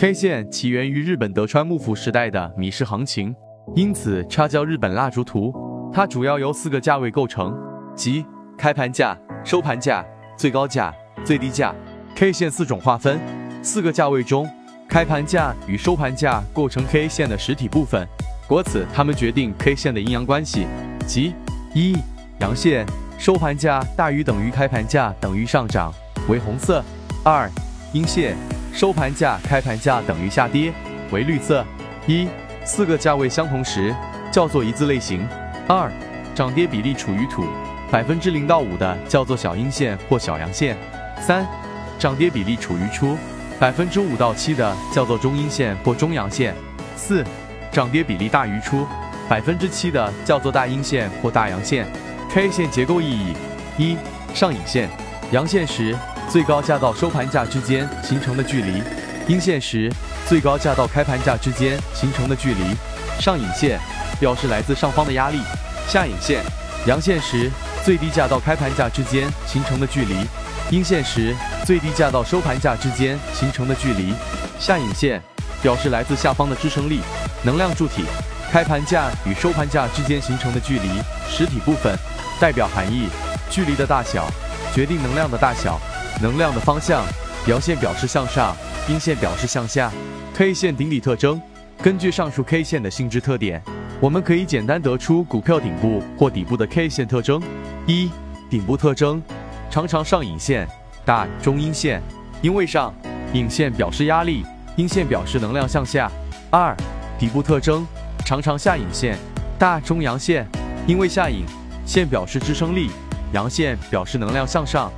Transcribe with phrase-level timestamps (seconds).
[0.00, 3.36] K 线起源于日本德川幕府时代的米市行情，
[3.76, 5.52] 因此插叫日本蜡烛图。
[5.92, 7.54] 它主要由四个价位构成，
[7.94, 8.24] 即
[8.56, 10.02] 开盘价、收盘价、
[10.38, 10.90] 最高价、
[11.22, 11.74] 最低价。
[12.14, 13.20] K 线四种划分，
[13.62, 14.48] 四个价位中，
[14.88, 18.08] 开盘价与收盘价构成 K 线的实体部分，
[18.48, 20.66] 国此它们决定 K 线的阴阳关系，
[21.06, 21.34] 即
[21.74, 21.94] 一
[22.38, 22.86] 阳线，
[23.18, 25.92] 收盘价大于等于开盘价等于上涨，
[26.26, 26.82] 为红色；
[27.22, 27.46] 二
[27.92, 28.34] 阴线。
[28.72, 30.72] 收盘价、开盘价等于下跌，
[31.10, 31.64] 为绿色。
[32.06, 32.26] 一、
[32.64, 33.94] 四个价位相同时，
[34.32, 35.26] 叫做一字类型。
[35.68, 35.90] 二、
[36.34, 37.44] 涨跌比例处于土
[37.90, 40.76] 百分之零到五的，叫做小阴线或小阳线。
[41.20, 41.46] 三、
[41.98, 43.16] 涨跌比例处于初
[43.58, 46.54] 百分之五到七的，叫做中阴线或中阳线。
[46.96, 47.24] 四、
[47.70, 48.86] 涨跌比例大于出
[49.28, 51.86] 百分之七的，叫做大阴线或大阳线。
[52.30, 53.34] K 线结构意义：
[53.76, 53.96] 一、
[54.32, 54.88] 上影线，
[55.32, 55.94] 阳线时。
[56.30, 58.80] 最高价到收盘价之间形成的距离，
[59.26, 59.92] 阴线时
[60.28, 62.62] 最高价到开盘价之间形成的距离。
[63.20, 63.80] 上影线
[64.20, 65.40] 表示来自上方的压力，
[65.88, 66.40] 下影线
[66.86, 67.50] 阳线时
[67.84, 70.14] 最低价到开盘价之间形成的距离，
[70.70, 71.34] 阴线时
[71.66, 74.14] 最低价到收盘价之间形成的距离。
[74.60, 75.20] 下影线
[75.60, 77.00] 表示来自下方的支撑力。
[77.42, 78.04] 能量柱体
[78.52, 80.88] 开盘价与收盘价之间形成的距离，
[81.28, 81.92] 实体部分
[82.38, 83.08] 代表含义，
[83.50, 84.30] 距离的大小
[84.72, 85.80] 决定能量的大小。
[86.22, 87.02] 能量的方向，
[87.46, 88.54] 阳线表示向上，
[88.88, 89.90] 阴线表示向下。
[90.34, 91.40] K 线顶底特征，
[91.82, 93.62] 根据上述 K 线的性质特点，
[94.00, 97.42] 我们可以简单得出股票顶部或底部的 K 线特征：
[97.86, 98.10] 一、
[98.50, 99.22] 顶部特征，
[99.70, 100.68] 常常上影线，
[101.06, 102.02] 大中阴线，
[102.42, 102.94] 因为上
[103.32, 104.44] 影线表示压力，
[104.76, 106.10] 阴线表示能量向下；
[106.50, 106.76] 二、
[107.18, 107.86] 底部特征，
[108.26, 109.18] 常常下影线，
[109.58, 110.46] 大中阳线，
[110.86, 111.46] 因为下影
[111.86, 112.90] 线表示支撑力，
[113.32, 114.92] 阳线表示能量向上。